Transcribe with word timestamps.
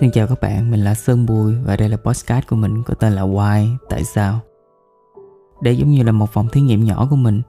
Xin 0.00 0.10
chào 0.10 0.26
các 0.26 0.40
bạn, 0.40 0.70
mình 0.70 0.80
là 0.80 0.94
Sơn 0.94 1.26
Bùi 1.26 1.54
và 1.54 1.76
đây 1.76 1.88
là 1.88 1.96
podcast 1.96 2.46
của 2.46 2.56
mình 2.56 2.82
có 2.82 2.94
tên 2.94 3.12
là 3.12 3.22
Why, 3.22 3.76
Tại 3.88 4.04
sao? 4.04 4.40
Đây 5.62 5.78
giống 5.78 5.90
như 5.90 6.02
là 6.02 6.12
một 6.12 6.30
phòng 6.32 6.48
thí 6.52 6.60
nghiệm 6.60 6.84
nhỏ 6.84 7.06
của 7.10 7.16
mình 7.16 7.42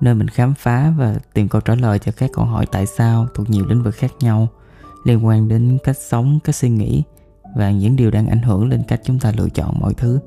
nơi 0.00 0.14
mình 0.14 0.28
khám 0.28 0.54
phá 0.54 0.92
và 0.98 1.18
tìm 1.34 1.48
câu 1.48 1.60
trả 1.60 1.74
lời 1.74 1.98
cho 1.98 2.12
các 2.16 2.30
câu 2.32 2.44
hỏi 2.44 2.66
tại 2.72 2.86
sao 2.86 3.26
thuộc 3.34 3.50
nhiều 3.50 3.66
lĩnh 3.66 3.82
vực 3.82 3.94
khác 3.94 4.12
nhau 4.20 4.48
liên 5.04 5.26
quan 5.26 5.48
đến 5.48 5.78
cách 5.84 5.96
sống, 5.98 6.38
cách 6.44 6.54
suy 6.54 6.68
nghĩ 6.68 7.02
và 7.56 7.70
những 7.70 7.96
điều 7.96 8.10
đang 8.10 8.28
ảnh 8.28 8.42
hưởng 8.42 8.68
lên 8.68 8.82
cách 8.88 9.00
chúng 9.04 9.18
ta 9.18 9.32
lựa 9.36 9.48
chọn 9.48 9.80
mọi 9.80 9.94
thứ. 9.94 10.20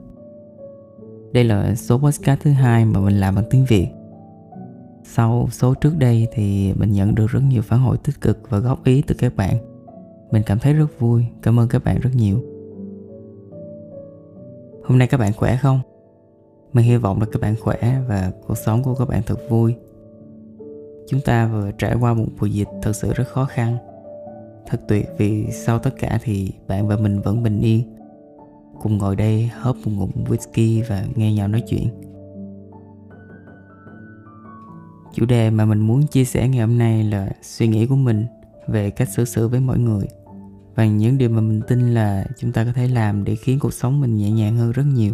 Đây 1.34 1.44
là 1.44 1.76
số 1.76 1.98
podcast 1.98 2.42
thứ 2.42 2.52
hai 2.52 2.86
mà 2.86 3.00
mình 3.00 3.20
làm 3.20 3.36
bằng 3.36 3.46
tiếng 3.50 3.66
Việt. 3.66 3.88
Sau 5.04 5.48
số 5.52 5.74
trước 5.74 5.98
đây 5.98 6.28
thì 6.34 6.74
mình 6.74 6.92
nhận 6.92 7.16
được 7.16 7.28
rất 7.28 7.42
nhiều 7.50 7.62
phản 7.62 7.80
hồi 7.80 7.98
tích 7.98 8.22
cực 8.22 8.50
và 8.50 8.58
góp 8.58 8.84
ý 8.84 9.02
từ 9.02 9.16
các 9.16 9.36
bạn 9.36 9.73
mình 10.34 10.44
cảm 10.46 10.60
thấy 10.60 10.74
rất 10.74 11.00
vui, 11.00 11.26
cảm 11.42 11.60
ơn 11.60 11.68
các 11.68 11.84
bạn 11.84 12.00
rất 12.00 12.10
nhiều. 12.16 12.38
Hôm 14.84 14.98
nay 14.98 15.08
các 15.08 15.18
bạn 15.18 15.34
khỏe 15.34 15.58
không? 15.62 15.80
Mình 16.74 16.86
hy 16.86 16.98
vọng 16.98 17.20
là 17.20 17.26
các 17.32 17.42
bạn 17.42 17.56
khỏe 17.62 18.02
và 18.08 18.32
cuộc 18.48 18.58
sống 18.58 18.84
của 18.84 18.96
các 18.96 19.08
bạn 19.08 19.22
thật 19.26 19.40
vui. 19.50 19.76
Chúng 21.08 21.20
ta 21.26 21.48
vừa 21.48 21.72
trải 21.78 21.96
qua 21.96 22.14
một 22.14 22.26
mùa 22.40 22.46
dịch 22.46 22.68
thật 22.82 22.94
sự 22.96 23.14
rất 23.14 23.28
khó 23.28 23.46
khăn. 23.46 23.78
Thật 24.68 24.82
tuyệt 24.88 25.10
vì 25.18 25.46
sau 25.52 25.80
tất 25.80 25.92
cả 26.00 26.20
thì 26.24 26.52
bạn 26.68 26.88
và 26.88 26.98
mình 26.98 27.22
vẫn 27.22 27.44
bình 27.44 27.60
yên. 27.60 27.96
Cùng 28.82 28.98
ngồi 28.98 29.16
đây 29.16 29.50
hớp 29.54 29.76
một 29.76 29.92
ngụm 29.96 30.10
whisky 30.24 30.84
và 30.90 31.06
nghe 31.16 31.34
nhau 31.34 31.48
nói 31.48 31.64
chuyện. 31.68 31.88
Chủ 35.14 35.26
đề 35.26 35.50
mà 35.50 35.66
mình 35.66 35.80
muốn 35.80 36.08
chia 36.08 36.26
sẻ 36.26 36.48
ngày 36.48 36.62
hôm 36.62 36.78
nay 36.78 37.04
là 37.04 37.30
suy 37.42 37.68
nghĩ 37.68 37.88
của 37.88 37.96
mình 37.96 38.26
về 38.68 38.90
cách 38.90 39.10
xử 39.10 39.26
sự 39.26 39.48
với 39.48 39.60
mọi 39.60 39.80
người 39.80 40.08
và 40.76 40.86
những 40.86 41.18
điều 41.18 41.30
mà 41.30 41.42
mình 41.42 41.62
tin 41.68 41.94
là 41.94 42.26
chúng 42.40 42.52
ta 42.52 42.66
có 42.66 42.72
thể 42.74 42.88
làm 42.88 43.24
để 43.24 43.36
khiến 43.36 43.60
cuộc 43.60 43.74
sống 43.74 44.02
mình 44.02 44.18
nhẹ 44.18 44.32
nhàng 44.32 44.58
hơn 44.58 44.72
rất 44.72 44.84
nhiều. 44.94 45.14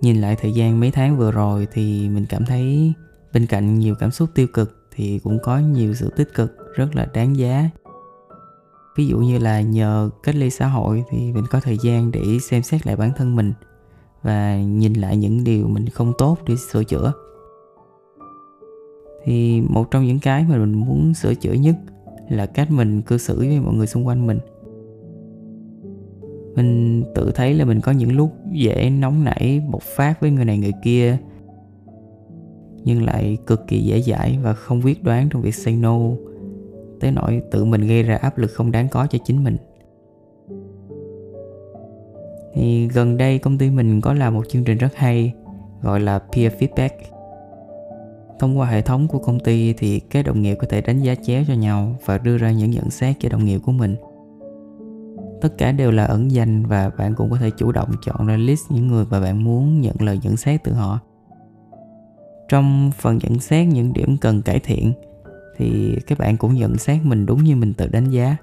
Nhìn 0.00 0.20
lại 0.20 0.36
thời 0.40 0.52
gian 0.52 0.80
mấy 0.80 0.90
tháng 0.90 1.18
vừa 1.18 1.32
rồi 1.32 1.68
thì 1.72 2.08
mình 2.08 2.26
cảm 2.28 2.44
thấy 2.44 2.92
bên 3.32 3.46
cạnh 3.46 3.78
nhiều 3.78 3.94
cảm 3.94 4.10
xúc 4.10 4.28
tiêu 4.34 4.46
cực 4.52 4.88
thì 4.90 5.18
cũng 5.18 5.38
có 5.42 5.58
nhiều 5.58 5.94
sự 5.94 6.10
tích 6.16 6.34
cực 6.34 6.56
rất 6.74 6.96
là 6.96 7.06
đáng 7.14 7.36
giá. 7.36 7.70
Ví 8.96 9.06
dụ 9.06 9.18
như 9.18 9.38
là 9.38 9.60
nhờ 9.60 10.10
cách 10.22 10.34
ly 10.34 10.50
xã 10.50 10.66
hội 10.66 11.04
thì 11.10 11.32
mình 11.32 11.44
có 11.50 11.60
thời 11.60 11.78
gian 11.82 12.10
để 12.10 12.38
xem 12.42 12.62
xét 12.62 12.86
lại 12.86 12.96
bản 12.96 13.12
thân 13.16 13.36
mình 13.36 13.52
và 14.22 14.56
nhìn 14.56 14.92
lại 14.92 15.16
những 15.16 15.44
điều 15.44 15.68
mình 15.68 15.88
không 15.88 16.12
tốt 16.18 16.38
để 16.46 16.56
sửa 16.56 16.84
chữa. 16.84 17.12
Thì 19.24 19.60
một 19.60 19.90
trong 19.90 20.04
những 20.04 20.20
cái 20.20 20.46
mà 20.48 20.56
mình 20.56 20.72
muốn 20.72 21.14
sửa 21.14 21.34
chữa 21.34 21.52
nhất 21.52 21.76
là 22.30 22.46
cách 22.46 22.70
mình 22.70 23.02
cư 23.02 23.18
xử 23.18 23.38
với 23.38 23.60
mọi 23.60 23.74
người 23.74 23.86
xung 23.86 24.06
quanh 24.06 24.26
mình. 24.26 24.38
Mình 26.54 27.02
tự 27.14 27.30
thấy 27.34 27.54
là 27.54 27.64
mình 27.64 27.80
có 27.80 27.92
những 27.92 28.16
lúc 28.16 28.32
dễ 28.52 28.90
nóng 28.90 29.24
nảy 29.24 29.62
bộc 29.70 29.82
phát 29.82 30.20
với 30.20 30.30
người 30.30 30.44
này 30.44 30.58
người 30.58 30.72
kia, 30.82 31.16
nhưng 32.84 33.02
lại 33.02 33.38
cực 33.46 33.66
kỳ 33.66 33.80
dễ 33.80 34.00
dãi 34.00 34.38
và 34.42 34.52
không 34.52 34.80
quyết 34.84 35.02
đoán 35.02 35.28
trong 35.30 35.42
việc 35.42 35.54
say 35.54 35.76
no. 35.76 35.98
Tới 37.00 37.12
nỗi 37.12 37.42
tự 37.50 37.64
mình 37.64 37.86
gây 37.86 38.02
ra 38.02 38.16
áp 38.16 38.38
lực 38.38 38.50
không 38.50 38.72
đáng 38.72 38.88
có 38.88 39.06
cho 39.06 39.18
chính 39.24 39.44
mình. 39.44 39.56
Thì 42.54 42.88
gần 42.88 43.16
đây 43.16 43.38
công 43.38 43.58
ty 43.58 43.70
mình 43.70 44.00
có 44.00 44.14
làm 44.14 44.34
một 44.34 44.48
chương 44.48 44.64
trình 44.64 44.78
rất 44.78 44.94
hay, 44.94 45.34
gọi 45.82 46.00
là 46.00 46.18
peer 46.18 46.52
feedback. 46.52 46.90
Thông 48.40 48.58
qua 48.58 48.66
hệ 48.66 48.82
thống 48.82 49.08
của 49.08 49.18
công 49.18 49.40
ty 49.40 49.72
thì 49.72 50.00
các 50.00 50.26
đồng 50.26 50.42
nghiệp 50.42 50.54
có 50.54 50.66
thể 50.70 50.80
đánh 50.80 50.98
giá 50.98 51.14
chéo 51.14 51.42
cho 51.48 51.54
nhau 51.54 51.96
và 52.04 52.18
đưa 52.18 52.38
ra 52.38 52.50
những 52.50 52.70
nhận 52.70 52.90
xét 52.90 53.16
cho 53.20 53.28
đồng 53.28 53.44
nghiệp 53.44 53.58
của 53.58 53.72
mình. 53.72 53.96
Tất 55.40 55.58
cả 55.58 55.72
đều 55.72 55.90
là 55.90 56.04
ẩn 56.04 56.30
danh 56.30 56.66
và 56.66 56.90
bạn 56.98 57.14
cũng 57.14 57.30
có 57.30 57.36
thể 57.36 57.50
chủ 57.50 57.72
động 57.72 57.90
chọn 58.02 58.26
ra 58.26 58.36
list 58.36 58.60
những 58.70 58.88
người 58.88 59.04
mà 59.10 59.20
bạn 59.20 59.44
muốn 59.44 59.80
nhận 59.80 59.94
lời 60.00 60.20
nhận 60.22 60.36
xét 60.36 60.64
từ 60.64 60.72
họ. 60.72 60.98
Trong 62.48 62.90
phần 62.98 63.18
nhận 63.22 63.38
xét 63.38 63.68
những 63.68 63.92
điểm 63.92 64.16
cần 64.20 64.42
cải 64.42 64.58
thiện 64.58 64.92
thì 65.56 65.96
các 66.06 66.18
bạn 66.18 66.36
cũng 66.36 66.54
nhận 66.54 66.78
xét 66.78 67.00
mình 67.04 67.26
đúng 67.26 67.44
như 67.44 67.56
mình 67.56 67.74
tự 67.74 67.86
đánh 67.86 68.10
giá. 68.10 68.36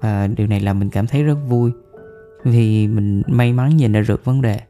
Và 0.00 0.28
điều 0.36 0.46
này 0.46 0.60
làm 0.60 0.78
mình 0.78 0.90
cảm 0.90 1.06
thấy 1.06 1.22
rất 1.22 1.36
vui 1.48 1.72
vì 2.44 2.88
mình 2.88 3.22
may 3.26 3.52
mắn 3.52 3.76
nhìn 3.76 3.92
ra 3.92 4.04
được 4.08 4.24
vấn 4.24 4.42
đề 4.42 4.60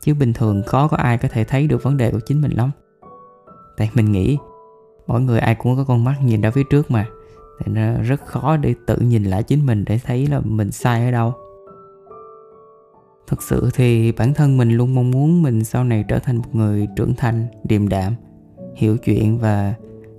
chứ 0.00 0.14
bình 0.14 0.32
thường 0.32 0.62
khó 0.66 0.88
có 0.88 0.96
ai 0.96 1.18
có 1.18 1.28
thể 1.28 1.44
thấy 1.44 1.66
được 1.66 1.82
vấn 1.82 1.96
đề 1.96 2.10
của 2.10 2.20
chính 2.26 2.40
mình 2.42 2.52
lắm. 2.52 2.70
Tại 3.76 3.90
mình 3.94 4.12
nghĩ, 4.12 4.38
mỗi 5.06 5.20
người 5.20 5.38
ai 5.38 5.54
cũng 5.54 5.76
có 5.76 5.84
con 5.84 6.04
mắt 6.04 6.16
nhìn 6.24 6.40
ra 6.40 6.50
phía 6.50 6.62
trước 6.70 6.90
mà. 6.90 7.06
Thì 7.60 7.72
nó 7.72 8.02
rất 8.02 8.26
khó 8.26 8.56
để 8.56 8.74
tự 8.86 8.96
nhìn 8.96 9.24
lại 9.24 9.42
chính 9.42 9.66
mình 9.66 9.84
để 9.84 9.98
thấy 10.04 10.26
là 10.26 10.40
mình 10.40 10.70
sai 10.70 11.04
ở 11.04 11.10
đâu. 11.10 11.32
Thực 13.26 13.42
sự 13.42 13.70
thì 13.74 14.12
bản 14.12 14.34
thân 14.34 14.56
mình 14.56 14.70
luôn 14.70 14.94
mong 14.94 15.10
muốn 15.10 15.42
mình 15.42 15.64
sau 15.64 15.84
này 15.84 16.04
trở 16.08 16.18
thành 16.18 16.36
một 16.36 16.54
người 16.54 16.88
trưởng 16.96 17.14
thành, 17.14 17.46
điềm 17.64 17.88
đạm, 17.88 18.14
hiểu 18.74 18.96
chuyện 18.96 19.38
và 19.38 19.74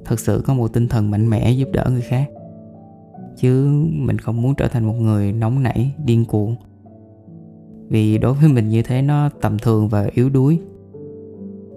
thật 0.05 0.19
sự 0.19 0.43
có 0.45 0.53
một 0.53 0.73
tinh 0.73 0.87
thần 0.87 1.11
mạnh 1.11 1.29
mẽ 1.29 1.51
giúp 1.51 1.69
đỡ 1.73 1.87
người 1.91 2.01
khác. 2.01 2.29
Chứ 3.37 3.67
mình 3.91 4.17
không 4.17 4.41
muốn 4.41 4.55
trở 4.55 4.67
thành 4.67 4.85
một 4.85 4.93
người 4.93 5.33
nóng 5.33 5.63
nảy, 5.63 5.91
điên 6.05 6.25
cuồng 6.25 6.55
vì 7.91 8.17
đối 8.17 8.33
với 8.33 8.49
mình 8.49 8.69
như 8.69 8.81
thế 8.81 9.01
nó 9.01 9.29
tầm 9.41 9.59
thường 9.59 9.87
và 9.87 10.09
yếu 10.13 10.29
đuối. 10.29 10.59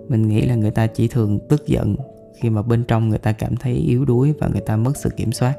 Mình 0.08 0.28
nghĩ 0.28 0.46
là 0.46 0.54
người 0.54 0.70
ta 0.70 0.86
chỉ 0.86 1.08
thường 1.08 1.38
tức 1.48 1.66
giận 1.66 1.96
khi 2.40 2.50
mà 2.50 2.62
bên 2.62 2.84
trong 2.88 3.08
người 3.08 3.18
ta 3.18 3.32
cảm 3.32 3.56
thấy 3.56 3.72
yếu 3.72 4.04
đuối 4.04 4.34
và 4.40 4.48
người 4.48 4.60
ta 4.60 4.76
mất 4.76 4.96
sự 4.96 5.10
kiểm 5.16 5.32
soát. 5.32 5.54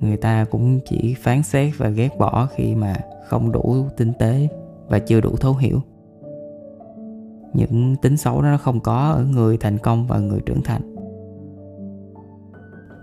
Người 0.00 0.16
ta 0.16 0.44
cũng 0.50 0.80
chỉ 0.84 1.14
phán 1.14 1.42
xét 1.42 1.78
và 1.78 1.88
ghét 1.88 2.18
bỏ 2.18 2.48
khi 2.54 2.74
mà 2.74 2.96
không 3.28 3.52
đủ 3.52 3.86
tinh 3.96 4.12
tế 4.18 4.48
và 4.88 4.98
chưa 4.98 5.20
đủ 5.20 5.36
thấu 5.36 5.54
hiểu. 5.54 5.80
Những 7.54 7.96
tính 8.02 8.16
xấu 8.16 8.42
đó 8.42 8.50
nó 8.50 8.58
không 8.58 8.80
có 8.80 9.10
ở 9.10 9.24
người 9.24 9.56
thành 9.56 9.78
công 9.78 10.06
và 10.06 10.18
người 10.18 10.40
trưởng 10.46 10.62
thành. 10.62 10.82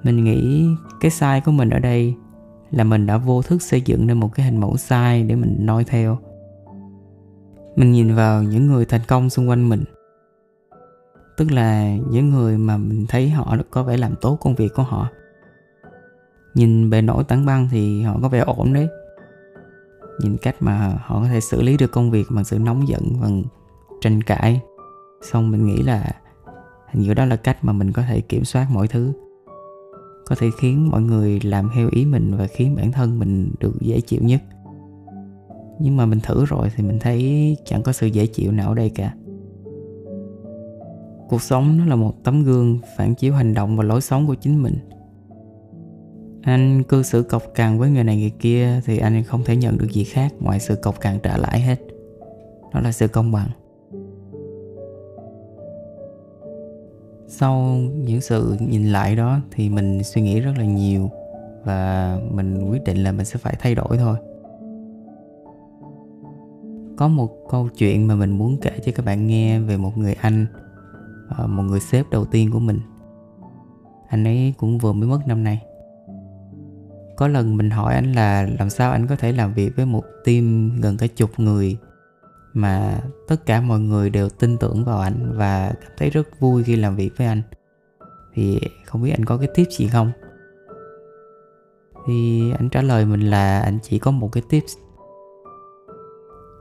Mình 0.03 0.23
nghĩ 0.23 0.65
cái 0.99 1.11
sai 1.11 1.41
của 1.45 1.51
mình 1.51 1.69
ở 1.69 1.79
đây 1.79 2.13
là 2.71 2.83
mình 2.83 3.05
đã 3.05 3.17
vô 3.17 3.41
thức 3.41 3.61
xây 3.61 3.81
dựng 3.81 4.07
nên 4.07 4.19
một 4.19 4.33
cái 4.33 4.45
hình 4.45 4.57
mẫu 4.57 4.77
sai 4.77 5.23
để 5.23 5.35
mình 5.35 5.57
noi 5.59 5.83
theo. 5.83 6.17
Mình 7.75 7.91
nhìn 7.91 8.15
vào 8.15 8.43
những 8.43 8.67
người 8.67 8.85
thành 8.85 9.01
công 9.07 9.29
xung 9.29 9.49
quanh 9.49 9.69
mình. 9.69 9.83
Tức 11.37 11.51
là 11.51 11.95
những 12.11 12.29
người 12.29 12.57
mà 12.57 12.77
mình 12.77 13.05
thấy 13.09 13.29
họ 13.29 13.55
có 13.71 13.83
vẻ 13.83 13.97
làm 13.97 14.15
tốt 14.21 14.37
công 14.41 14.55
việc 14.55 14.73
của 14.75 14.83
họ. 14.83 15.07
Nhìn 16.53 16.89
bề 16.89 17.01
nổi 17.01 17.23
tảng 17.23 17.45
băng 17.45 17.67
thì 17.71 18.01
họ 18.01 18.19
có 18.21 18.29
vẻ 18.29 18.39
ổn 18.39 18.73
đấy. 18.73 18.87
Nhìn 20.19 20.37
cách 20.37 20.55
mà 20.59 20.99
họ 21.05 21.21
có 21.21 21.27
thể 21.27 21.39
xử 21.39 21.61
lý 21.61 21.77
được 21.77 21.91
công 21.91 22.11
việc 22.11 22.27
bằng 22.31 22.43
sự 22.43 22.59
nóng 22.59 22.87
giận, 22.87 23.21
bằng 23.21 23.43
tranh 24.01 24.21
cãi. 24.21 24.61
Xong 25.21 25.51
mình 25.51 25.65
nghĩ 25.65 25.81
là 25.81 26.11
hình 26.91 27.03
như 27.03 27.13
đó 27.13 27.25
là 27.25 27.35
cách 27.35 27.57
mà 27.61 27.73
mình 27.73 27.91
có 27.91 28.01
thể 28.01 28.21
kiểm 28.21 28.45
soát 28.45 28.67
mọi 28.71 28.87
thứ 28.87 29.13
có 30.29 30.35
thể 30.35 30.49
khiến 30.59 30.89
mọi 30.91 31.01
người 31.01 31.39
làm 31.43 31.69
theo 31.75 31.89
ý 31.91 32.05
mình 32.05 32.37
và 32.37 32.47
khiến 32.47 32.75
bản 32.75 32.91
thân 32.91 33.19
mình 33.19 33.51
được 33.59 33.81
dễ 33.81 34.01
chịu 34.01 34.21
nhất. 34.23 34.41
Nhưng 35.79 35.97
mà 35.97 36.05
mình 36.05 36.19
thử 36.19 36.45
rồi 36.45 36.69
thì 36.75 36.83
mình 36.83 36.99
thấy 36.99 37.57
chẳng 37.65 37.83
có 37.83 37.91
sự 37.91 38.07
dễ 38.07 38.25
chịu 38.25 38.51
nào 38.51 38.69
ở 38.69 38.75
đây 38.75 38.89
cả. 38.89 39.13
Cuộc 41.29 41.41
sống 41.41 41.77
nó 41.77 41.85
là 41.85 41.95
một 41.95 42.23
tấm 42.23 42.43
gương 42.43 42.79
phản 42.97 43.15
chiếu 43.15 43.33
hành 43.33 43.53
động 43.53 43.77
và 43.77 43.83
lối 43.83 44.01
sống 44.01 44.27
của 44.27 44.35
chính 44.35 44.63
mình. 44.63 44.75
Anh 46.41 46.83
cư 46.83 47.03
xử 47.03 47.23
cộc 47.23 47.43
cằn 47.55 47.79
với 47.79 47.89
người 47.89 48.03
này 48.03 48.17
người 48.17 48.33
kia 48.39 48.81
thì 48.85 48.97
anh 48.97 49.23
không 49.23 49.43
thể 49.43 49.55
nhận 49.55 49.77
được 49.77 49.91
gì 49.91 50.03
khác 50.03 50.33
ngoài 50.39 50.59
sự 50.59 50.75
cộc 50.75 50.99
cằn 50.99 51.19
trả 51.23 51.37
lại 51.37 51.59
hết. 51.59 51.79
Đó 52.73 52.79
là 52.79 52.91
sự 52.91 53.07
công 53.07 53.31
bằng. 53.31 53.49
Sau 57.29 57.55
những 57.95 58.21
sự 58.21 58.57
nhìn 58.59 58.85
lại 58.85 59.15
đó 59.15 59.39
thì 59.51 59.69
mình 59.69 60.03
suy 60.03 60.21
nghĩ 60.21 60.39
rất 60.39 60.51
là 60.57 60.63
nhiều 60.63 61.09
và 61.63 62.17
mình 62.31 62.69
quyết 62.69 62.83
định 62.83 63.03
là 63.03 63.11
mình 63.11 63.25
sẽ 63.25 63.37
phải 63.37 63.55
thay 63.59 63.75
đổi 63.75 63.97
thôi. 63.97 64.17
Có 66.97 67.07
một 67.07 67.29
câu 67.49 67.69
chuyện 67.77 68.07
mà 68.07 68.15
mình 68.15 68.31
muốn 68.31 68.57
kể 68.61 68.71
cho 68.85 68.91
các 68.95 69.05
bạn 69.05 69.27
nghe 69.27 69.59
về 69.59 69.77
một 69.77 69.97
người 69.97 70.13
anh 70.13 70.45
à, 71.37 71.47
một 71.47 71.63
người 71.63 71.79
sếp 71.79 72.09
đầu 72.09 72.25
tiên 72.25 72.51
của 72.51 72.59
mình. 72.59 72.79
Anh 74.07 74.23
ấy 74.23 74.53
cũng 74.57 74.77
vừa 74.77 74.93
mới 74.93 75.09
mất 75.09 75.19
năm 75.27 75.43
nay. 75.43 75.61
Có 77.15 77.27
lần 77.27 77.57
mình 77.57 77.69
hỏi 77.69 77.93
anh 77.93 78.13
là 78.13 78.47
làm 78.59 78.69
sao 78.69 78.91
anh 78.91 79.07
có 79.07 79.15
thể 79.15 79.31
làm 79.31 79.53
việc 79.53 79.75
với 79.75 79.85
một 79.85 80.03
team 80.25 80.71
gần 80.81 80.97
cả 80.97 81.07
chục 81.15 81.29
người 81.37 81.77
mà 82.53 83.01
tất 83.27 83.45
cả 83.45 83.61
mọi 83.61 83.79
người 83.79 84.09
đều 84.09 84.29
tin 84.29 84.57
tưởng 84.57 84.85
vào 84.85 84.99
anh 84.99 85.33
và 85.35 85.73
cảm 85.81 85.91
thấy 85.97 86.09
rất 86.09 86.39
vui 86.39 86.63
khi 86.63 86.75
làm 86.75 86.95
việc 86.95 87.17
với 87.17 87.27
anh. 87.27 87.41
Thì 88.33 88.59
không 88.85 89.03
biết 89.03 89.11
anh 89.11 89.25
có 89.25 89.37
cái 89.37 89.47
tip 89.55 89.67
gì 89.71 89.87
không? 89.87 90.11
Thì 92.07 92.51
anh 92.51 92.69
trả 92.69 92.81
lời 92.81 93.05
mình 93.05 93.21
là 93.21 93.59
anh 93.59 93.79
chỉ 93.83 93.99
có 93.99 94.11
một 94.11 94.31
cái 94.31 94.43
tips. 94.49 94.73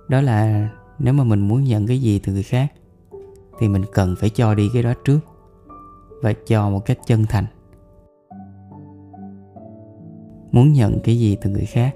Đó 0.08 0.20
là 0.20 0.70
nếu 0.99 1.14
mà 1.14 1.25
mình 1.25 1.49
muốn 1.49 1.64
nhận 1.64 1.87
cái 1.87 2.00
gì 2.00 2.19
từ 2.19 2.32
người 2.32 2.43
khác, 2.43 2.73
thì 3.58 3.69
mình 3.69 3.82
cần 3.93 4.17
phải 4.20 4.31
cho 4.31 4.55
đi 4.55 4.70
cái 4.73 4.82
đó 4.82 4.93
trước 5.05 5.19
và 6.23 6.32
cho 6.46 6.70
một 6.70 6.87
cách 6.87 6.99
chân 7.06 7.25
thành. 7.29 7.44
Muốn 10.52 10.73
nhận 10.73 11.00
cái 11.05 11.19
gì 11.19 11.37
từ 11.40 11.50
người 11.50 11.67
khác, 11.67 11.94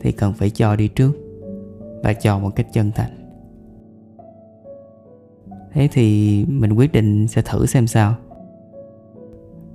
thì 0.00 0.12
cần 0.12 0.32
phải 0.32 0.50
cho 0.50 0.76
đi 0.76 0.88
trước 0.88 1.12
và 2.02 2.12
cho 2.12 2.38
một 2.38 2.50
cách 2.56 2.66
chân 2.72 2.92
thành. 2.94 3.10
Thế 5.72 5.88
thì 5.92 6.44
mình 6.48 6.72
quyết 6.72 6.92
định 6.92 7.28
sẽ 7.28 7.42
thử 7.42 7.66
xem 7.66 7.86
sao. 7.86 8.14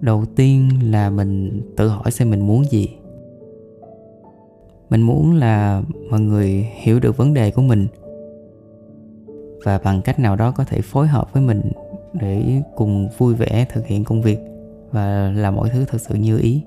Đầu 0.02 0.26
tiên 0.36 0.70
là 0.92 1.10
mình 1.10 1.62
tự 1.78 1.88
hỏi 1.88 2.12
xem 2.12 2.30
mình 2.30 2.48
muốn 2.48 2.64
gì. 2.66 2.90
Mình 4.90 5.02
muốn 5.02 5.34
là 5.34 5.82
mọi 6.10 6.20
người 6.20 6.70
hiểu 6.74 7.00
được 7.00 7.18
vấn 7.18 7.34
đề 7.34 7.52
của 7.52 7.62
mình 7.62 7.88
và 9.64 9.80
bằng 9.84 10.02
cách 10.02 10.20
nào 10.20 10.36
đó 10.36 10.52
có 10.52 10.64
thể 10.64 10.82
phối 10.82 11.08
hợp 11.08 11.34
với 11.34 11.44
mình 11.44 11.62
để 12.14 12.62
cùng 12.76 13.10
vui 13.18 13.34
vẻ 13.34 13.66
thực 13.74 13.86
hiện 13.86 14.04
công 14.04 14.22
việc 14.22 14.40
và 14.92 15.34
làm 15.36 15.56
mọi 15.56 15.70
thứ 15.70 15.86
thật 15.86 16.02
sự 16.02 16.16
như 16.16 16.38
ý 16.38 16.62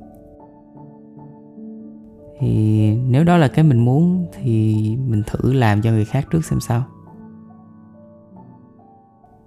thì 2.39 2.91
nếu 2.97 3.25
đó 3.25 3.37
là 3.37 3.49
cái 3.49 3.65
mình 3.65 3.79
muốn 3.79 4.27
thì 4.33 4.75
mình 5.07 5.23
thử 5.27 5.53
làm 5.53 5.83
cho 5.83 5.91
người 5.91 6.05
khác 6.05 6.27
trước 6.31 6.45
xem 6.45 6.61
sao. 6.61 6.85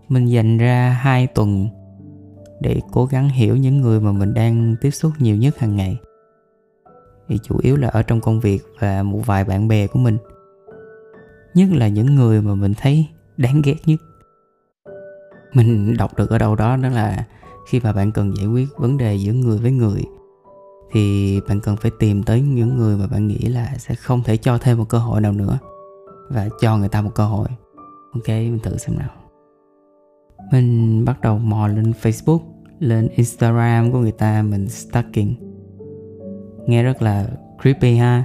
Mình 0.10 0.26
dành 0.26 0.58
ra 0.58 1.00
hai 1.02 1.28
tuần 1.28 1.68
để 2.60 2.82
cố 2.92 3.06
gắng 3.06 3.30
hiểu 3.30 3.56
những 3.56 3.82
người 3.82 4.00
mà 4.00 4.12
mình 4.12 4.34
đang 4.34 4.76
tiếp 4.82 4.92
xúc 4.92 5.12
nhiều 5.20 5.36
nhất 5.36 5.60
hàng 5.60 5.76
ngày. 5.76 5.98
Thì 7.28 7.38
chủ 7.44 7.58
yếu 7.62 7.78
là 7.78 7.88
ở 7.88 8.04
trong 8.04 8.22
công 8.22 8.40
việc 8.40 8.62
và 8.80 9.04
một 9.04 9.20
vài 9.26 9.44
bạn 9.44 9.68
bè 9.68 9.88
của 9.88 10.00
mình. 10.00 10.18
Nhất 11.54 11.70
là 11.72 11.88
những 11.88 12.16
người 12.16 12.42
mà 12.42 12.56
mình 12.56 12.74
thấy 12.78 13.08
đáng 13.38 13.62
ghét 13.64 13.78
nhất. 13.86 14.00
Mình 15.54 15.98
đọc 15.98 16.18
được 16.18 16.30
ở 16.30 16.38
đâu 16.38 16.56
đó 16.56 16.78
đó 16.78 16.90
là 16.90 17.26
khi 17.70 17.80
mà 17.80 17.94
bạn 17.94 18.12
cần 18.12 18.38
giải 18.38 18.48
quyết 18.48 18.68
vấn 18.78 18.98
đề 18.98 19.16
giữa 19.16 19.34
người 19.34 19.58
với 19.58 19.72
người 19.72 20.04
thì 20.92 21.40
bạn 21.48 21.60
cần 21.64 21.76
phải 21.78 21.92
tìm 22.00 22.24
tới 22.24 22.42
những 22.42 22.78
người 22.78 22.98
mà 22.98 23.08
bạn 23.08 23.28
nghĩ 23.28 23.38
là 23.38 23.74
sẽ 23.78 23.96
không 23.96 24.24
thể 24.24 24.38
cho 24.38 24.58
thêm 24.58 24.78
một 24.78 24.86
cơ 24.90 24.98
hội 24.98 25.22
nào 25.22 25.32
nữa 25.32 25.60
và 26.30 26.50
cho 26.62 26.78
người 26.78 26.90
ta 26.90 27.02
một 27.02 27.12
cơ 27.16 27.26
hội. 27.26 27.48
Ok, 28.14 28.28
mình 28.28 28.60
thử 28.64 28.78
xem 28.78 28.98
nào. 28.98 29.10
Mình 30.52 31.06
bắt 31.06 31.22
đầu 31.22 31.38
mò 31.38 31.68
lên 31.68 31.94
facebook, 32.02 32.40
lên 32.80 33.08
instagram 33.08 33.92
của 33.92 34.00
người 34.00 34.12
ta, 34.12 34.42
mình 34.42 34.70
stalking. 34.70 35.34
Nghe 36.68 36.84
rất 36.84 37.02
là 37.02 37.30
creepy 37.62 37.96
ha. 37.96 38.24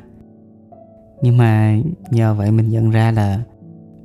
Nhưng 1.23 1.37
mà 1.37 1.79
nhờ 2.11 2.35
vậy 2.35 2.51
mình 2.51 2.69
nhận 2.69 2.91
ra 2.91 3.11
là 3.11 3.43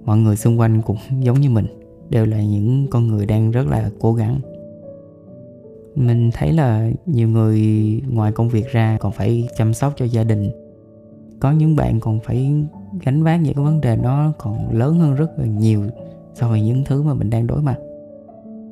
mọi 0.06 0.18
người 0.18 0.36
xung 0.36 0.60
quanh 0.60 0.82
cũng 0.82 0.98
giống 1.20 1.40
như 1.40 1.50
mình, 1.50 1.66
đều 2.10 2.26
là 2.26 2.44
những 2.44 2.88
con 2.92 3.08
người 3.08 3.26
đang 3.26 3.52
rất 3.52 3.68
là 3.68 3.90
cố 4.00 4.14
gắng 4.14 4.40
mình 5.96 6.30
thấy 6.34 6.54
là 6.54 6.90
nhiều 7.06 7.30
người 7.30 7.62
ngoài 8.10 8.32
công 8.32 8.50
việc 8.50 8.68
ra 8.72 8.98
còn 9.00 9.12
phải 9.12 9.48
chăm 9.58 9.74
sóc 9.74 9.94
cho 9.98 10.06
gia 10.06 10.24
đình. 10.24 10.52
Có 11.40 11.52
những 11.52 11.76
bạn 11.76 12.00
còn 12.00 12.20
phải 12.20 12.54
gánh 13.02 13.24
vác 13.24 13.42
những 13.42 13.54
cái 13.54 13.64
vấn 13.64 13.82
đề 13.82 13.98
nó 13.98 14.34
còn 14.38 14.78
lớn 14.78 15.00
hơn 15.00 15.16
rất 15.16 15.40
là 15.40 15.46
nhiều 15.46 15.84
so 16.34 16.50
với 16.50 16.62
những 16.62 16.84
thứ 16.86 17.04
mà 17.04 17.14
mình 17.14 17.30
đang 17.30 17.48
đối 17.48 17.62
mặt. 17.62 17.78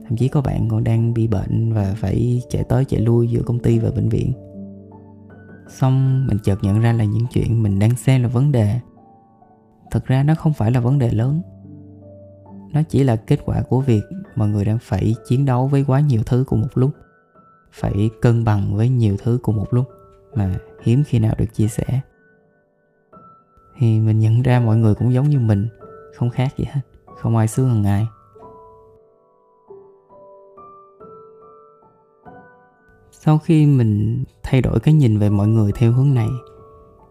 Thậm 0.08 0.18
chí 0.18 0.28
có 0.28 0.42
bạn 0.42 0.70
còn 0.70 0.84
đang 0.84 1.14
bị 1.14 1.28
bệnh 1.28 1.74
và 1.74 1.96
phải 1.98 2.42
chạy 2.50 2.64
tới 2.64 2.86
chạy 2.86 3.02
lui 3.02 3.28
giữa 3.28 3.42
công 3.42 3.60
ty 3.60 3.80
và 3.80 3.92
bệnh 3.96 4.10
viện. 4.10 4.34
Xong, 5.70 6.28
mình 6.28 6.38
chợt 6.44 6.60
nhận 6.62 6.80
ra 6.80 6.94
là 6.94 7.04
những 7.04 7.26
chuyện 7.34 7.64
mình 7.64 7.80
đang 7.80 7.96
xem 7.96 8.24
là 8.24 8.28
vấn 8.28 8.52
đề. 8.52 8.80
Thật 9.92 10.06
ra 10.06 10.24
nó 10.24 10.36
không 10.36 10.54
phải 10.54 10.72
là 10.72 10.80
vấn 10.80 11.00
đề 11.00 11.12
lớn. 11.12 11.42
Nó 12.74 12.82
chỉ 12.90 13.04
là 13.04 13.16
kết 13.16 13.40
quả 13.46 13.62
của 13.62 13.82
việc 13.82 14.04
mọi 14.36 14.50
người 14.50 14.66
đang 14.66 14.78
phải 14.82 15.16
chiến 15.28 15.46
đấu 15.46 15.68
với 15.68 15.84
quá 15.88 16.00
nhiều 16.00 16.22
thứ 16.26 16.44
cùng 16.48 16.62
một 16.62 16.68
lúc 16.76 16.92
phải 17.72 18.10
cân 18.22 18.44
bằng 18.44 18.76
với 18.76 18.90
nhiều 18.90 19.16
thứ 19.24 19.40
cùng 19.42 19.56
một 19.56 19.74
lúc 19.74 19.86
mà 20.36 20.60
hiếm 20.84 21.04
khi 21.08 21.20
nào 21.20 21.36
được 21.38 21.54
chia 21.54 21.68
sẻ. 21.68 22.02
Thì 23.78 24.00
mình 24.00 24.20
nhận 24.20 24.42
ra 24.42 24.60
mọi 24.60 24.78
người 24.78 24.96
cũng 24.96 25.14
giống 25.14 25.30
như 25.30 25.40
mình, 25.40 25.68
không 26.16 26.30
khác 26.30 26.58
gì 26.58 26.66
hết, 26.66 26.82
không 27.18 27.38
ai 27.38 27.48
sướng 27.48 27.70
hơn 27.70 27.84
ai 27.84 28.08
sau 33.28 33.38
khi 33.38 33.66
mình 33.66 34.24
thay 34.44 34.62
đổi 34.62 34.80
cái 34.80 34.94
nhìn 34.94 35.18
về 35.18 35.30
mọi 35.30 35.48
người 35.48 35.72
theo 35.72 35.92
hướng 35.92 36.14
này, 36.14 36.28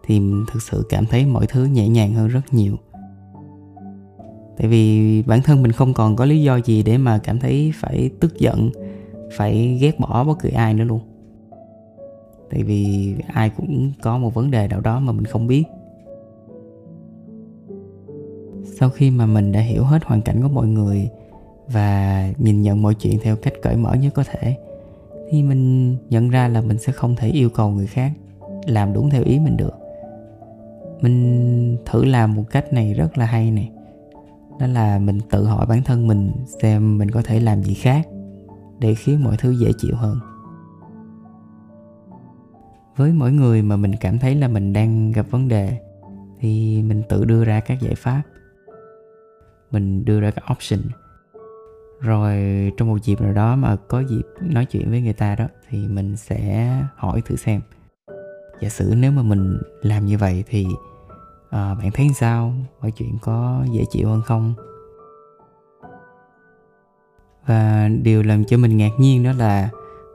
thì 0.03 0.19
mình 0.19 0.45
thực 0.51 0.61
sự 0.61 0.85
cảm 0.89 1.05
thấy 1.05 1.25
mọi 1.25 1.47
thứ 1.47 1.65
nhẹ 1.65 1.87
nhàng 1.87 2.13
hơn 2.13 2.27
rất 2.27 2.41
nhiều. 2.51 2.75
Tại 4.57 4.67
vì 4.67 5.23
bản 5.27 5.41
thân 5.41 5.61
mình 5.63 5.71
không 5.71 5.93
còn 5.93 6.15
có 6.15 6.25
lý 6.25 6.41
do 6.43 6.55
gì 6.55 6.83
để 6.83 6.97
mà 6.97 7.17
cảm 7.23 7.39
thấy 7.39 7.73
phải 7.75 8.11
tức 8.19 8.39
giận 8.39 8.71
phải 9.31 9.77
ghét 9.81 9.99
bỏ 9.99 10.23
bất 10.23 10.39
kỳ 10.39 10.49
ai 10.49 10.73
nữa 10.73 10.83
luôn. 10.83 10.99
Tại 12.49 12.63
vì 12.63 13.13
ai 13.27 13.49
cũng 13.49 13.91
có 14.01 14.17
một 14.17 14.33
vấn 14.33 14.51
đề 14.51 14.67
nào 14.67 14.81
đó 14.81 14.99
mà 14.99 15.11
mình 15.11 15.25
không 15.25 15.47
biết. 15.47 15.63
Sau 18.79 18.89
khi 18.89 19.11
mà 19.11 19.25
mình 19.25 19.51
đã 19.51 19.59
hiểu 19.59 19.83
hết 19.83 20.03
hoàn 20.03 20.21
cảnh 20.21 20.41
của 20.41 20.49
mọi 20.49 20.67
người 20.67 21.09
và 21.67 22.23
nhìn 22.37 22.61
nhận 22.61 22.81
mọi 22.81 22.93
chuyện 22.93 23.19
theo 23.23 23.35
cách 23.35 23.53
cởi 23.61 23.77
mở 23.77 23.93
nhất 23.93 24.13
có 24.13 24.23
thể, 24.23 24.57
thì 25.29 25.43
mình 25.43 25.95
nhận 26.09 26.29
ra 26.29 26.47
là 26.47 26.61
mình 26.61 26.77
sẽ 26.77 26.93
không 26.93 27.15
thể 27.15 27.29
yêu 27.29 27.49
cầu 27.49 27.69
người 27.69 27.87
khác 27.87 28.11
làm 28.65 28.93
đúng 28.93 29.09
theo 29.09 29.23
ý 29.23 29.39
mình 29.39 29.57
được. 29.57 29.73
Mình 31.01 31.77
thử 31.85 32.05
làm 32.05 32.35
một 32.35 32.43
cách 32.51 32.73
này 32.73 32.93
rất 32.93 33.17
là 33.17 33.25
hay 33.25 33.51
nè. 33.51 33.67
Đó 34.59 34.67
là 34.67 34.99
mình 34.99 35.19
tự 35.29 35.45
hỏi 35.45 35.65
bản 35.65 35.83
thân 35.83 36.07
mình 36.07 36.31
xem 36.61 36.97
mình 36.97 37.11
có 37.11 37.21
thể 37.25 37.39
làm 37.39 37.63
gì 37.63 37.73
khác 37.73 38.07
để 38.79 38.95
khiến 38.95 39.23
mọi 39.23 39.37
thứ 39.37 39.51
dễ 39.51 39.71
chịu 39.77 39.95
hơn. 39.95 40.19
Với 42.95 43.11
mỗi 43.11 43.31
người 43.31 43.61
mà 43.61 43.77
mình 43.77 43.91
cảm 44.01 44.19
thấy 44.19 44.35
là 44.35 44.47
mình 44.47 44.73
đang 44.73 45.11
gặp 45.11 45.25
vấn 45.29 45.47
đề 45.47 45.79
thì 46.39 46.81
mình 46.81 47.03
tự 47.09 47.25
đưa 47.25 47.45
ra 47.45 47.59
các 47.59 47.81
giải 47.81 47.95
pháp. 47.95 48.21
Mình 49.71 50.05
đưa 50.05 50.19
ra 50.19 50.31
các 50.31 50.43
option. 50.51 50.79
Rồi 52.01 52.35
trong 52.77 52.87
một 52.87 53.03
dịp 53.03 53.21
nào 53.21 53.33
đó 53.33 53.55
mà 53.55 53.75
có 53.75 53.99
dịp 53.99 54.23
nói 54.41 54.65
chuyện 54.65 54.89
với 54.89 55.01
người 55.01 55.13
ta 55.13 55.35
đó 55.35 55.47
thì 55.69 55.87
mình 55.87 56.17
sẽ 56.17 56.71
hỏi 56.95 57.21
thử 57.25 57.35
xem. 57.35 57.61
Giả 58.61 58.69
sử 58.69 58.93
nếu 58.97 59.11
mà 59.11 59.21
mình 59.21 59.57
làm 59.81 60.05
như 60.05 60.17
vậy 60.17 60.43
thì 60.47 60.65
uh, 60.65 61.51
bạn 61.51 61.91
thấy 61.93 62.09
sao? 62.15 62.53
Mọi 62.81 62.91
chuyện 62.91 63.17
có 63.21 63.65
dễ 63.71 63.83
chịu 63.91 64.07
hơn 64.07 64.21
không? 64.25 64.53
Và 67.47 67.89
điều 68.01 68.23
làm 68.23 68.45
cho 68.45 68.57
mình 68.57 68.77
ngạc 68.77 68.91
nhiên 68.99 69.23
đó 69.23 69.31
là 69.33 69.69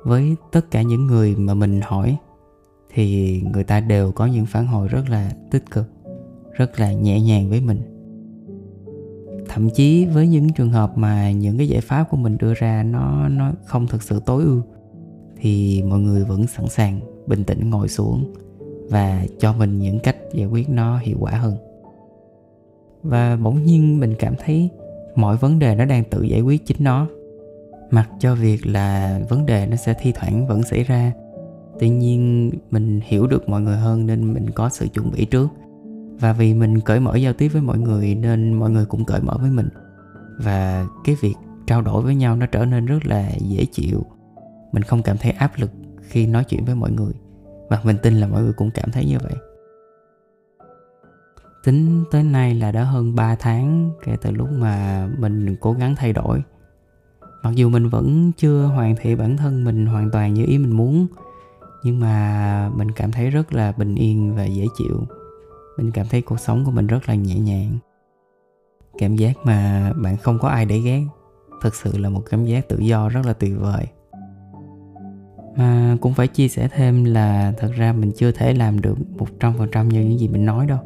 với 0.05 0.37
tất 0.53 0.71
cả 0.71 0.83
những 0.83 1.07
người 1.07 1.37
mà 1.37 1.55
mình 1.55 1.81
hỏi, 1.85 2.17
thì 2.95 3.41
người 3.53 3.65
ta 3.65 3.81
đều 3.81 4.13
có 4.13 4.27
những 4.27 4.47
phản 4.47 4.67
hồi 4.67 4.89
rất 4.89 5.09
là 5.09 5.33
tích 5.51 5.71
cực, 5.71 5.87
rất 6.53 6.81
là 6.81 6.93
nhẹ 6.93 7.21
nhàng 7.21 7.51
với 7.51 7.61
mình. 7.61 7.81
Thậm 9.49 9.71
chí 9.71 10.07
với 10.07 10.29
những 10.29 10.53
trường 10.53 10.71
hợp 10.71 10.99
mà 10.99 11.31
những 11.31 11.59
cái 11.59 11.69
giải 11.69 11.81
pháp 11.81 12.05
của 12.11 12.17
mình 12.17 12.37
đưa 12.39 12.55
ra 12.55 12.83
nó 12.83 13.29
nó 13.29 13.53
không 13.65 13.87
thực 13.87 14.03
sự 14.03 14.21
tối 14.27 14.45
ưu, 14.45 14.63
thì 15.41 15.83
mọi 15.83 16.01
người 16.01 16.25
vẫn 16.25 16.47
sẵn 16.47 16.69
sàng, 16.69 17.01
bình 17.27 17.45
tĩnh 17.45 17.71
ngồi 17.71 17.89
xuống 17.89 18.35
và 18.91 19.27
cho 19.39 19.53
mình 19.53 19.79
những 19.79 19.99
cách 19.99 20.17
giải 20.33 20.47
quyết 20.47 20.69
nó 20.69 20.99
hiệu 20.99 21.17
quả 21.21 21.33
hơn. 21.33 21.57
Và 23.03 23.37
bỗng 23.37 23.65
nhiên 23.65 24.01
mình 24.01 24.15
cảm 24.19 24.35
thấy 24.45 24.69
mọi 25.15 25.37
vấn 25.37 25.59
đề 25.59 25.75
nó 25.75 25.85
đang 25.85 26.05
tự 26.05 26.23
giải 26.23 26.41
quyết 26.41 26.67
chính 26.67 26.77
nó 26.81 27.07
mặc 27.93 28.09
cho 28.19 28.35
việc 28.35 28.67
là 28.67 29.21
vấn 29.29 29.47
đề 29.47 29.67
nó 29.67 29.77
sẽ 29.77 29.95
thi 30.01 30.13
thoảng 30.13 30.47
vẫn 30.47 30.63
xảy 30.63 30.85
ra. 30.85 31.13
Tuy 31.81 31.89
nhiên, 31.89 32.51
mình 32.71 33.01
hiểu 33.05 33.27
được 33.27 33.49
mọi 33.49 33.61
người 33.61 33.77
hơn 33.77 34.07
nên 34.07 34.35
mình 34.35 34.51
có 34.51 34.69
sự 34.69 34.89
chuẩn 34.89 35.11
bị 35.11 35.25
trước. 35.25 35.49
Và 36.21 36.33
vì 36.33 36.55
mình 36.55 36.81
cởi 36.81 37.01
mở 37.01 37.17
giao 37.17 37.33
tiếp 37.33 37.49
với 37.49 37.63
mọi 37.63 37.79
người 37.79 38.15
nên 38.15 38.55
mọi 38.55 38.71
người 38.71 38.85
cũng 38.85 39.05
cởi 39.05 39.21
mở 39.21 39.37
với 39.41 39.51
mình. 39.51 39.69
Và 40.39 40.87
cái 41.05 41.17
việc 41.21 41.35
trao 41.67 41.83
đổi 41.83 42.03
với 42.03 42.15
nhau 42.15 42.37
nó 42.37 42.47
trở 42.47 42.65
nên 42.65 42.87
rất 42.87 43.07
là 43.07 43.31
dễ 43.41 43.65
chịu. 43.73 44.07
Mình 44.73 44.83
không 44.83 45.03
cảm 45.03 45.17
thấy 45.19 45.33
áp 45.33 45.53
lực 45.57 45.71
khi 46.01 46.27
nói 46.27 46.45
chuyện 46.45 46.65
với 46.65 46.75
mọi 46.75 46.93
người. 46.93 47.13
Và 47.69 47.81
mình 47.85 47.97
tin 48.03 48.15
là 48.15 48.27
mọi 48.27 48.43
người 48.43 48.53
cũng 48.53 48.71
cảm 48.75 48.91
thấy 48.91 49.05
như 49.05 49.19
vậy. 49.19 49.35
Tính 51.65 52.05
tới 52.11 52.23
nay 52.23 52.55
là 52.55 52.73
đã 52.73 52.85
hơn 52.85 53.15
3 53.15 53.35
tháng 53.35 53.91
kể 54.05 54.17
từ 54.23 54.31
lúc 54.31 54.49
mà 54.59 55.07
mình 55.19 55.57
cố 55.61 55.73
gắng 55.73 55.95
thay 55.97 56.13
đổi 56.13 56.43
mặc 57.43 57.55
dù 57.55 57.69
mình 57.69 57.89
vẫn 57.89 58.33
chưa 58.37 58.63
hoàn 58.65 58.97
thiện 58.97 59.19
bản 59.19 59.37
thân 59.37 59.65
mình 59.65 59.87
hoàn 59.87 60.11
toàn 60.11 60.35
như 60.35 60.45
ý 60.45 60.59
mình 60.59 60.77
muốn, 60.77 61.07
nhưng 61.85 62.01
mà 62.01 62.71
mình 62.77 62.91
cảm 62.91 63.13
thấy 63.13 63.31
rất 63.31 63.53
là 63.53 63.73
bình 63.73 63.95
yên 63.95 64.35
và 64.37 64.45
dễ 64.45 64.67
chịu. 64.79 65.07
Mình 65.79 65.91
cảm 65.91 66.07
thấy 66.11 66.23
cuộc 66.23 66.41
sống 66.41 66.65
của 66.65 66.71
mình 66.71 66.87
rất 66.87 67.09
là 67.09 67.15
nhẹ 67.15 67.39
nhàng. 67.39 67.79
Cảm 68.99 69.17
giác 69.17 69.37
mà 69.45 69.93
bạn 70.03 70.17
không 70.17 70.39
có 70.39 70.49
ai 70.49 70.67
để 70.67 70.79
ghét, 70.79 71.03
thực 71.63 71.75
sự 71.75 71.99
là 71.99 72.09
một 72.09 72.23
cảm 72.31 72.45
giác 72.45 72.69
tự 72.69 72.79
do 72.79 73.09
rất 73.09 73.27
là 73.27 73.33
tuyệt 73.33 73.53
vời. 73.61 73.87
Mà 75.57 75.97
cũng 76.01 76.15
phải 76.15 76.29
chia 76.29 76.49
sẻ 76.49 76.69
thêm 76.69 77.05
là 77.05 77.53
thật 77.59 77.71
ra 77.77 77.93
mình 77.93 78.13
chưa 78.17 78.33
thể 78.33 78.53
làm 78.53 78.81
được 78.81 78.99
một 79.17 79.27
trăm 79.41 79.53
phần 79.59 79.69
trăm 79.73 79.89
như 79.89 80.01
những 80.01 80.19
gì 80.19 80.29
mình 80.29 80.47
nói 80.47 80.67
đâu. 80.67 80.79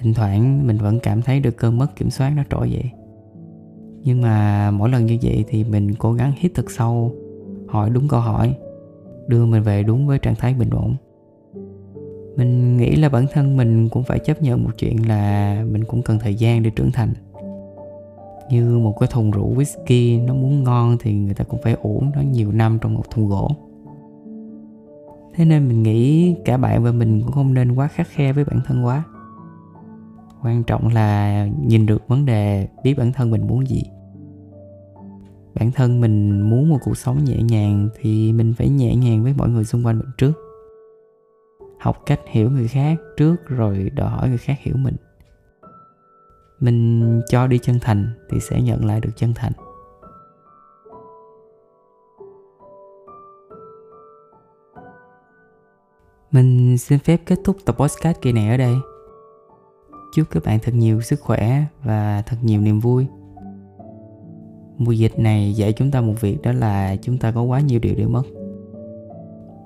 Thỉnh 0.00 0.14
thoảng 0.14 0.66
mình 0.66 0.78
vẫn 0.78 0.98
cảm 1.00 1.22
thấy 1.22 1.40
được 1.40 1.56
cơn 1.56 1.78
mất 1.78 1.96
kiểm 1.96 2.10
soát 2.10 2.30
nó 2.36 2.42
trỗi 2.50 2.70
dậy 2.70 2.90
nhưng 4.04 4.22
mà 4.22 4.70
mỗi 4.70 4.88
lần 4.88 5.06
như 5.06 5.18
vậy 5.22 5.44
thì 5.48 5.64
mình 5.64 5.94
cố 5.94 6.12
gắng 6.12 6.32
hít 6.36 6.52
thật 6.54 6.70
sâu, 6.70 7.14
hỏi 7.68 7.90
đúng 7.90 8.08
câu 8.08 8.20
hỏi, 8.20 8.56
đưa 9.26 9.46
mình 9.46 9.62
về 9.62 9.82
đúng 9.82 10.06
với 10.06 10.18
trạng 10.18 10.34
thái 10.34 10.54
bình 10.54 10.70
ổn. 10.70 10.94
Mình 12.36 12.76
nghĩ 12.76 12.96
là 12.96 13.08
bản 13.08 13.26
thân 13.32 13.56
mình 13.56 13.88
cũng 13.88 14.02
phải 14.02 14.18
chấp 14.18 14.42
nhận 14.42 14.64
một 14.64 14.70
chuyện 14.78 15.08
là 15.08 15.64
mình 15.70 15.84
cũng 15.84 16.02
cần 16.02 16.18
thời 16.18 16.34
gian 16.34 16.62
để 16.62 16.70
trưởng 16.70 16.92
thành. 16.92 17.12
Như 18.50 18.78
một 18.78 18.96
cái 19.00 19.08
thùng 19.12 19.30
rượu 19.30 19.54
whisky, 19.54 20.24
nó 20.24 20.34
muốn 20.34 20.64
ngon 20.64 20.96
thì 21.00 21.12
người 21.14 21.34
ta 21.34 21.44
cũng 21.44 21.60
phải 21.62 21.76
ủ 21.82 22.02
nó 22.14 22.20
nhiều 22.20 22.52
năm 22.52 22.78
trong 22.82 22.94
một 22.94 23.10
thùng 23.10 23.28
gỗ. 23.28 23.50
Thế 25.34 25.44
nên 25.44 25.68
mình 25.68 25.82
nghĩ 25.82 26.34
cả 26.44 26.56
bạn 26.56 26.84
và 26.84 26.92
mình 26.92 27.22
cũng 27.22 27.32
không 27.32 27.54
nên 27.54 27.74
quá 27.74 27.88
khắc 27.88 28.08
khe 28.08 28.32
với 28.32 28.44
bản 28.44 28.60
thân 28.66 28.84
quá 28.84 29.04
quan 30.42 30.64
trọng 30.64 30.88
là 30.88 31.46
nhìn 31.66 31.86
được 31.86 32.08
vấn 32.08 32.26
đề, 32.26 32.68
biết 32.82 32.94
bản 32.98 33.12
thân 33.12 33.30
mình 33.30 33.46
muốn 33.46 33.68
gì. 33.68 33.82
Bản 35.54 35.72
thân 35.72 36.00
mình 36.00 36.40
muốn 36.50 36.68
một 36.68 36.78
cuộc 36.84 36.96
sống 36.96 37.24
nhẹ 37.24 37.42
nhàng 37.42 37.88
thì 38.00 38.32
mình 38.32 38.54
phải 38.58 38.68
nhẹ 38.68 38.96
nhàng 38.96 39.22
với 39.22 39.34
mọi 39.38 39.48
người 39.48 39.64
xung 39.64 39.86
quanh 39.86 39.98
mình 39.98 40.08
trước. 40.18 40.32
Học 41.80 42.02
cách 42.06 42.20
hiểu 42.26 42.50
người 42.50 42.68
khác 42.68 42.96
trước 43.16 43.36
rồi 43.46 43.90
đòi 43.94 44.08
hỏi 44.08 44.28
người 44.28 44.38
khác 44.38 44.54
hiểu 44.60 44.76
mình. 44.76 44.96
Mình 46.60 47.20
cho 47.28 47.46
đi 47.46 47.58
chân 47.58 47.78
thành 47.80 48.12
thì 48.30 48.40
sẽ 48.40 48.62
nhận 48.62 48.84
lại 48.84 49.00
được 49.00 49.10
chân 49.16 49.34
thành. 49.34 49.52
Mình 56.30 56.78
xin 56.78 56.98
phép 56.98 57.20
kết 57.26 57.38
thúc 57.44 57.56
tập 57.64 57.76
podcast 57.78 58.20
kỳ 58.20 58.32
này 58.32 58.48
ở 58.48 58.56
đây 58.56 58.74
chúc 60.14 60.26
các 60.30 60.42
bạn 60.44 60.58
thật 60.62 60.72
nhiều 60.74 61.00
sức 61.00 61.20
khỏe 61.20 61.64
và 61.82 62.22
thật 62.26 62.36
nhiều 62.42 62.60
niềm 62.60 62.80
vui. 62.80 63.06
Mùa 64.78 64.92
dịch 64.92 65.18
này 65.18 65.52
dạy 65.52 65.72
chúng 65.72 65.90
ta 65.90 66.00
một 66.00 66.14
việc, 66.20 66.42
đó 66.42 66.52
là 66.52 66.96
chúng 66.96 67.18
ta 67.18 67.32
có 67.32 67.42
quá 67.42 67.60
nhiều 67.60 67.80
điều 67.80 67.94
để 67.94 68.06
mất. 68.06 68.22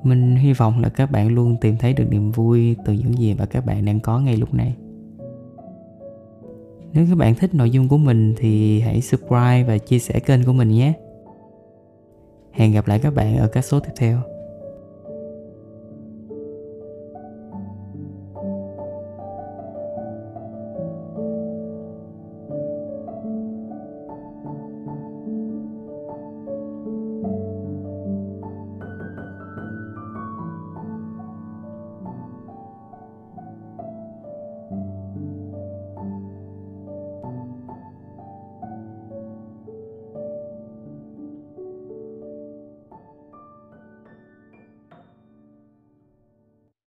Mình 0.02 0.36
hy 0.36 0.52
vọng 0.52 0.80
là 0.80 0.88
các 0.88 1.10
bạn 1.10 1.34
luôn 1.34 1.56
tìm 1.60 1.76
thấy 1.76 1.92
được 1.92 2.04
niềm 2.10 2.30
vui 2.30 2.76
từ 2.84 2.92
những 2.92 3.18
gì 3.18 3.34
mà 3.34 3.46
các 3.46 3.66
bạn 3.66 3.84
đang 3.84 4.00
có 4.00 4.20
ngay 4.20 4.36
lúc 4.36 4.54
này. 4.54 4.76
Nếu 6.92 7.06
các 7.08 7.16
bạn 7.18 7.34
thích 7.34 7.54
nội 7.54 7.70
dung 7.70 7.88
của 7.88 7.96
mình 7.96 8.34
thì 8.36 8.80
hãy 8.80 9.00
subscribe 9.00 9.64
và 9.64 9.78
chia 9.78 9.98
sẻ 9.98 10.20
kênh 10.20 10.44
của 10.44 10.52
mình 10.52 10.68
nhé. 10.68 10.92
Hẹn 12.52 12.72
gặp 12.72 12.88
lại 12.88 12.98
các 12.98 13.14
bạn 13.14 13.36
ở 13.36 13.48
các 13.48 13.64
số 13.64 13.80
tiếp 13.80 13.92
theo. 13.96 14.18